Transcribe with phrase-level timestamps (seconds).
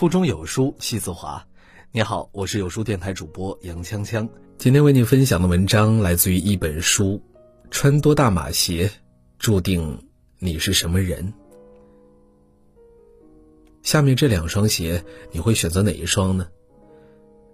[0.00, 1.46] 腹中有书气自华。
[1.92, 4.26] 你好，我是有书电台主播杨锵锵。
[4.56, 7.22] 今天为你分享的文章来自于一本书，
[7.70, 8.90] 《穿多大码鞋，
[9.38, 10.02] 注定
[10.38, 11.22] 你是什么人》。
[13.82, 16.48] 下面这两双鞋，你会选择哪一双呢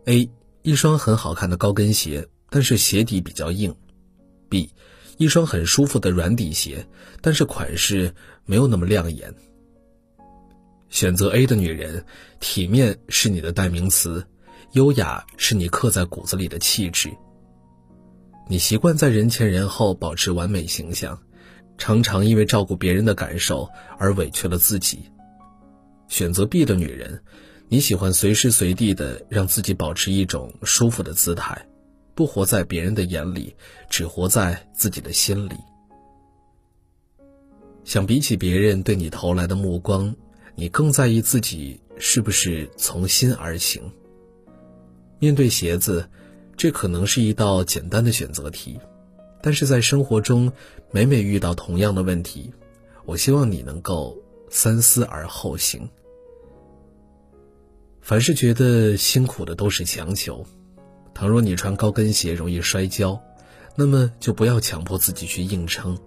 [0.04, 0.30] ？A，
[0.62, 3.74] 一双很好看的高跟鞋，但是鞋底比较硬
[4.48, 4.70] ；B，
[5.16, 6.86] 一双很舒服的软底鞋，
[7.20, 9.34] 但是款式没有那么亮眼。
[10.88, 12.04] 选择 A 的女人，
[12.40, 14.26] 体面是你的代名词，
[14.72, 17.10] 优雅是你刻在骨子里的气质。
[18.48, 21.20] 你习惯在人前人后保持完美形象，
[21.76, 23.68] 常常因为照顾别人的感受
[23.98, 25.10] 而委屈了自己。
[26.08, 27.20] 选择 B 的女人，
[27.68, 31.66] 你喜欢随时随地的让自己保持一种舒服的姿态，
[32.14, 33.56] 不活在别人的眼里，
[33.90, 35.56] 只活在自己的心里。
[37.82, 40.14] 想比起别人对你投来的目光，
[40.56, 43.80] 你更在意自己是不是从心而行。
[45.20, 46.08] 面对鞋子，
[46.56, 48.80] 这可能是一道简单的选择题，
[49.40, 50.52] 但是在生活中，
[50.90, 52.52] 每每遇到同样的问题，
[53.04, 54.16] 我希望你能够。
[54.48, 55.90] 三思而后行。
[58.00, 60.46] 凡是觉得辛苦的都是强求。
[61.12, 63.20] 倘若你穿高跟鞋容易摔跤，
[63.74, 65.98] 那么就不要强迫自己去硬撑。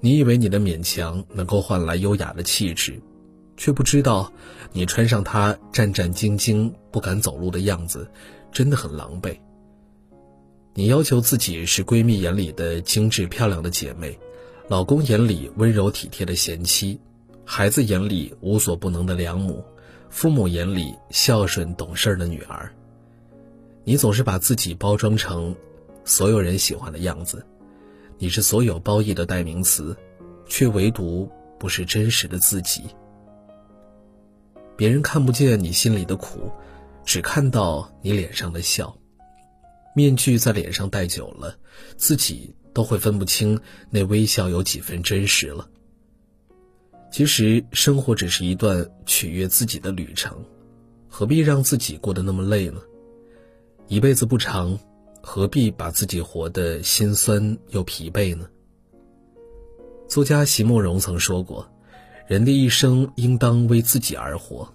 [0.00, 3.02] 你以为你的勉强能够换来优雅的气质，
[3.56, 4.32] 却不知道
[4.72, 8.10] 你穿上它战战兢兢、不敢走路的样子，
[8.52, 9.38] 真的很狼狈。
[10.74, 14.18] 你要求自己是闺蜜眼里的精致漂亮的姐妹，
[14.68, 17.00] 老公眼里温柔体贴的贤妻。
[17.44, 19.64] 孩子眼里无所不能的良母，
[20.10, 22.74] 父母眼里孝顺懂事的女儿。
[23.84, 25.54] 你总是把自己包装成
[26.04, 27.46] 所有人喜欢的样子，
[28.18, 29.96] 你是所有褒义的代名词，
[30.46, 32.82] 却唯独不是真实的自己。
[34.76, 36.50] 别人看不见你心里的苦，
[37.04, 38.96] 只看到你脸上的笑。
[39.94, 41.56] 面具在脸上戴久了，
[41.96, 45.66] 自己都会分不清那微笑有几分真实了。
[47.10, 50.44] 其实生活只是一段取悦自己的旅程，
[51.08, 52.82] 何必让自己过得那么累呢？
[53.88, 54.78] 一辈子不长，
[55.22, 58.46] 何必把自己活得心酸又疲惫呢？
[60.06, 61.66] 作家席慕容曾说过
[62.26, 64.72] ：“人的一生应当为自己而活，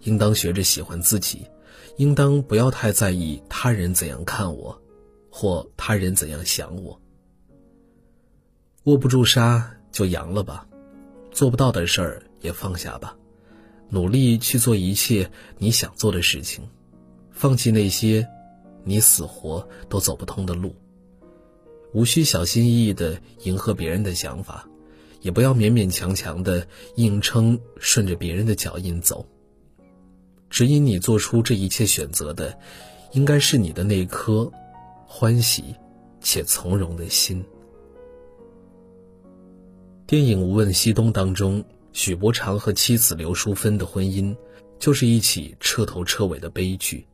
[0.00, 1.46] 应当学着喜欢自己，
[1.96, 4.80] 应当不要太在意他人怎样看我，
[5.30, 7.00] 或他人怎样想我。
[8.84, 10.66] 握不住沙就扬了吧。”
[11.34, 13.16] 做不到的事儿也放下吧，
[13.88, 15.28] 努力去做一切
[15.58, 16.68] 你想做的事情，
[17.32, 18.24] 放弃那些
[18.84, 20.76] 你死活都走不通的路。
[21.92, 24.68] 无需小心翼翼地迎合别人的想法，
[25.24, 29.26] 也不要勉勉强强的硬撑顺着别人的脚印走。
[30.50, 32.56] 指引你做出这一切选择的，
[33.12, 34.52] 应该是你的那颗
[35.06, 35.74] 欢喜
[36.20, 37.42] 且从容的心。
[40.06, 41.64] 电影《无问西东》当中，
[41.94, 44.36] 许伯常和妻子刘淑芬的婚姻，
[44.78, 47.06] 就是一起彻头彻尾的悲剧。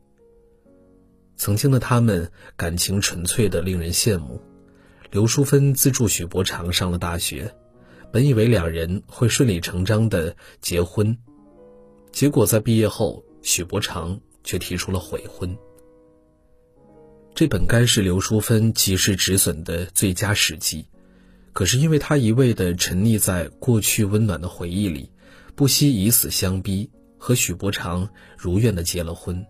[1.37, 4.43] 曾经的他们感情纯粹的令人羡慕，
[5.13, 7.55] 刘淑芬资助许伯常上了大学，
[8.13, 11.17] 本以为两人会顺理成章的结婚，
[12.13, 15.57] 结果在毕业后，许伯常却提出了悔婚。
[17.35, 20.87] 这本该是刘淑芬及时止损的最佳时机。
[21.53, 25.11] 可是，因为他一味地沉溺在过去温暖的回忆里，
[25.55, 29.45] 不惜以死相逼，和许伯常如愿地结了婚。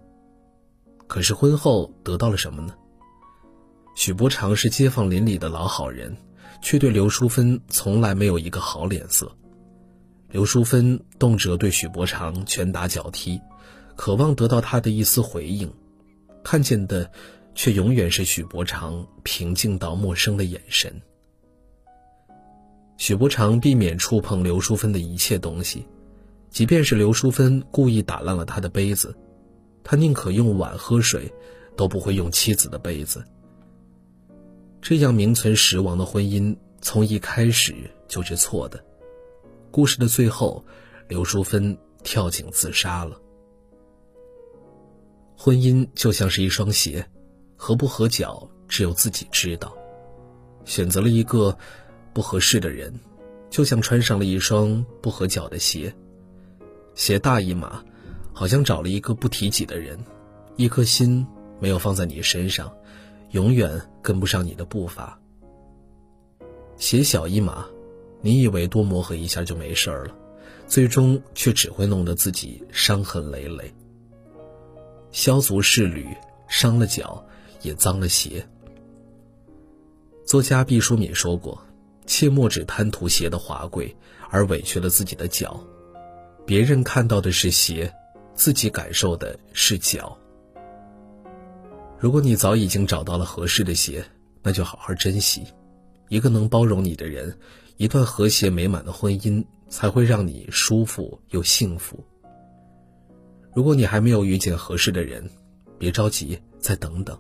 [1.07, 2.75] 可是婚后得到了什么呢？
[3.95, 6.17] 许伯常是街坊邻里的老好人，
[6.61, 9.31] 却对刘淑芬从来没有一个好脸色。
[10.31, 13.41] 刘淑芬动辄对许伯常拳打脚踢，
[13.97, 15.73] 渴望得到他的一丝回应，
[16.45, 17.11] 看见的
[17.55, 21.03] 却永远是许伯常平静到陌生的眼神。
[22.97, 25.87] 许伯常避免触碰刘淑芬的一切东西，
[26.51, 29.17] 即便是刘淑芬故意打烂了他的杯子，
[29.83, 31.33] 他宁可用碗喝水，
[31.77, 33.25] 都不会用妻子的杯子。
[34.83, 37.75] 这样名存实亡的婚姻，从一开始
[38.09, 38.83] 就是错的。
[39.71, 40.65] 故事的最后，
[41.09, 43.21] 刘淑芬跳井自杀了。
[45.37, 47.07] 婚姻就像是一双鞋，
[47.57, 49.75] 合不合脚，只有自己知道。
[50.65, 51.57] 选择了一个。
[52.13, 52.93] 不合适的人，
[53.51, 55.95] 就像穿上了一双不合脚的鞋，
[56.97, 57.85] 鞋大一码，
[58.33, 59.97] 好像找了一个不提己的人，
[60.57, 61.25] 一颗心
[61.61, 62.69] 没有放在你身上，
[63.31, 65.19] 永远跟不上你的步伐。
[66.77, 67.67] 鞋小一码，
[68.21, 70.15] 你以为多磨合一下就没事儿了，
[70.67, 73.73] 最终却只会弄得自己伤痕累累。
[75.13, 76.07] 削足适履，
[76.49, 77.25] 伤了脚，
[77.63, 78.47] 也脏了鞋。
[80.25, 81.61] 作家毕淑敏说过
[82.07, 83.95] ：“切莫只贪图鞋的华贵，
[84.31, 85.61] 而委屈了自己的脚。
[86.47, 87.93] 别人看到的是鞋，
[88.35, 90.17] 自己感受的是脚。
[92.01, 94.05] 如果你早已经找到了合适的鞋，
[94.43, 95.45] 那就好好珍惜。
[96.09, 97.39] 一个能包容你的人，
[97.77, 102.03] 一段和谐美满的婚姻才会让你舒服又幸福。
[103.55, 105.31] 如果你还没有遇见合适的人，
[105.79, 107.17] 别着急，再等等。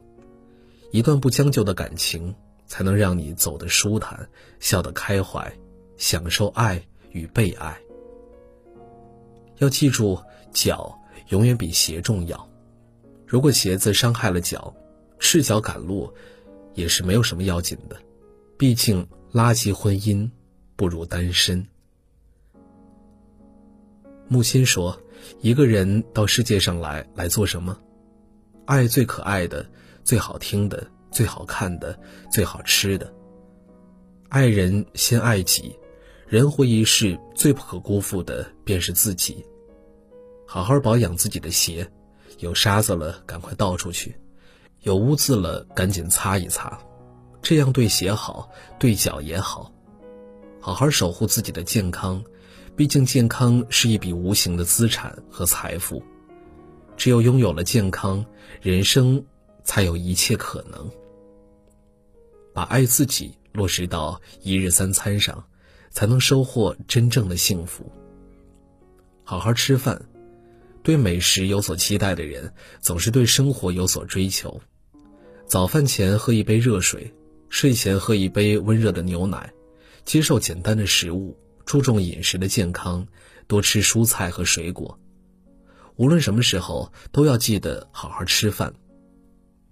[0.90, 2.34] 一段不将就的感情。”
[2.70, 4.28] 才能让你走得舒坦，
[4.60, 5.52] 笑得开怀，
[5.96, 6.80] 享受爱
[7.10, 7.76] 与被爱。
[9.58, 10.16] 要记住，
[10.52, 10.96] 脚
[11.30, 12.48] 永远比鞋重要。
[13.30, 14.74] 如果鞋子伤害了脚，
[15.20, 16.12] 赤脚赶路
[16.74, 17.96] 也是没有什么要紧的。
[18.58, 20.28] 毕竟，垃圾婚姻
[20.74, 21.64] 不如单身。
[24.26, 25.00] 木心说
[25.40, 27.78] ：“一个人到世界上来，来做什么？
[28.64, 29.64] 爱最可爱的，
[30.02, 31.96] 最好听的。”最好看的，
[32.32, 33.12] 最好吃的。
[34.28, 35.76] 爱人先爱己，
[36.26, 39.44] 人活一世，最不可辜负的便是自己。
[40.46, 41.88] 好好保养自己的鞋，
[42.38, 44.16] 有沙子了赶快倒出去，
[44.80, 46.78] 有污渍了赶紧擦一擦，
[47.42, 49.72] 这样对鞋好，对脚也好。
[50.60, 52.22] 好好守护自己的健康，
[52.76, 56.02] 毕竟健康是一笔无形的资产和财富。
[56.96, 58.24] 只有拥有了健康，
[58.60, 59.24] 人生
[59.64, 60.90] 才有一切可能。
[62.52, 65.42] 把爱自己落实到一日三餐上，
[65.90, 67.90] 才能收获真正的幸福。
[69.24, 70.00] 好好吃饭，
[70.82, 74.60] 对美食有所期待的人，总是对生活有所追求。
[75.46, 77.12] 早饭前喝一杯热水，
[77.48, 79.52] 睡前喝一杯温热的牛奶，
[80.04, 81.36] 接受简单的食物，
[81.66, 83.06] 注重饮食的健康，
[83.46, 84.98] 多吃蔬菜和水果。
[85.96, 88.72] 无论什么时候，都要记得好好吃饭。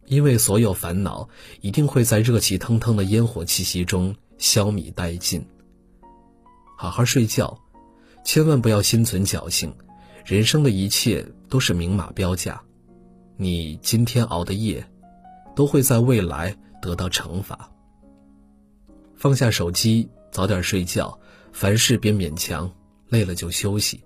[0.04, 1.28] 因为所有烦恼
[1.60, 5.46] 一定会在热气腾腾的烟火气息中消弭殆尽。
[6.76, 7.58] 好好睡觉，
[8.24, 9.72] 千万不要心存侥幸。
[10.24, 12.60] 人生的一切都是明码标价，
[13.36, 14.84] 你今天熬的夜，
[15.56, 17.70] 都会在未来得到惩罚。
[19.16, 21.18] 放下手机，早点睡觉，
[21.52, 22.70] 凡事别勉强，
[23.08, 24.04] 累了就休息，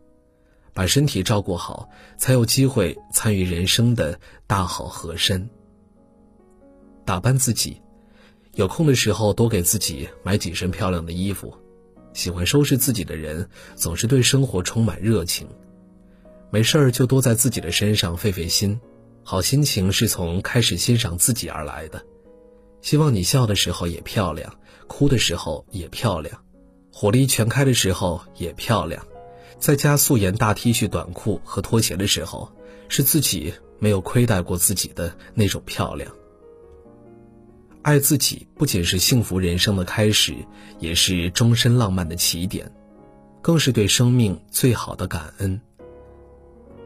[0.73, 5.49] 把身体照顾好，才有机会参与人生的大好河山。
[7.05, 7.83] 打扮自己，
[8.55, 11.53] 有空的时候多给自己买几身漂亮的衣服。
[12.15, 15.49] 喜欢收拾自己的人，总是对生活充满热情。
[16.53, 18.79] 没事儿就多在自己的身上费费心，
[19.25, 22.05] 好心情是从开始欣赏自己而来的。
[22.83, 24.55] 希望你笑的时候也漂亮，
[24.87, 26.45] 哭的时候也漂亮，
[26.93, 29.03] 火力全开的时候也漂亮。
[29.59, 32.53] 在加素颜大 T 恤、短裤和拖鞋的时候，
[32.91, 36.13] 是自己没有亏待过自己的那种漂亮。
[37.81, 40.37] 爱自己不仅是幸福人生的开始，
[40.79, 42.71] 也是终身浪漫的起点，
[43.41, 45.59] 更是对生命最好的感恩。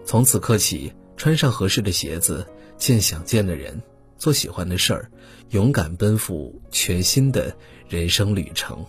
[0.06, 2.46] 从此刻起，穿上合适的鞋子，
[2.78, 3.82] 见想见的人，
[4.16, 5.10] 做喜欢的事儿，
[5.50, 7.54] 勇敢奔赴全新的
[7.88, 8.86] 人生旅程。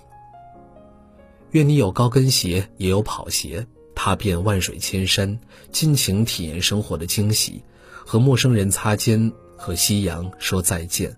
[1.52, 5.40] 愿你有高跟鞋，也有跑鞋，踏遍万水千山，
[5.71, 7.64] 尽情体验生活的惊喜，
[8.06, 11.18] 和陌生人擦肩，和夕阳说再见。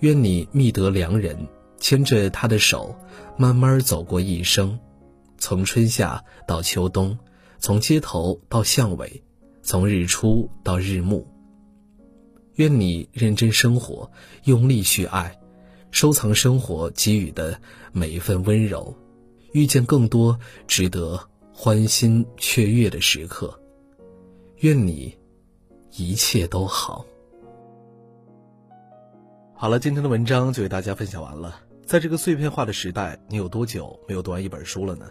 [0.00, 2.94] 愿你觅得良人，牵着他的手，
[3.38, 4.78] 慢慢走过一生，
[5.38, 7.18] 从春夏到秋冬，
[7.60, 9.22] 从街头到巷尾，
[9.62, 11.28] 从日出到日暮。
[12.54, 14.10] 愿你认真生活，
[14.44, 15.38] 用力去爱，
[15.90, 17.60] 收藏生活给予的
[17.92, 18.96] 每一份温柔，
[19.52, 21.20] 遇见更多值得
[21.52, 23.60] 欢欣雀跃的时刻。
[24.60, 25.14] 愿你
[25.92, 27.04] 一切都好。
[29.54, 31.60] 好了，今天的文章就给大家分享完了。
[31.84, 35.10] 在这个碎片化的时代，你有多久没有读完一本书了呢？